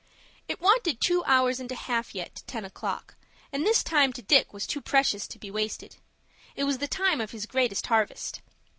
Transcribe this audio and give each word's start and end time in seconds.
It 0.47 0.59
wanted 0.59 0.99
two 0.99 1.23
hours 1.25 1.59
and 1.59 1.71
a 1.71 1.75
half 1.75 2.15
yet 2.15 2.33
to 2.33 2.43
ten 2.45 2.65
o'clock, 2.65 3.13
and 3.53 3.63
this 3.63 3.83
time 3.83 4.11
to 4.13 4.23
Dick 4.23 4.51
was 4.51 4.65
too 4.65 4.81
precious 4.81 5.27
to 5.27 5.37
be 5.37 5.51
wasted. 5.51 5.97
It 6.55 6.63
was 6.63 6.79
the 6.79 6.87
time 6.87 7.21
of 7.21 7.29
his 7.29 7.45
greatest 7.45 7.85
harvest. 7.85 8.41